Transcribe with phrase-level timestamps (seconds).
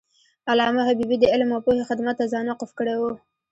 [0.49, 3.03] علامه حبیبي د علم او پوهې خدمت ته ځان وقف کړی و.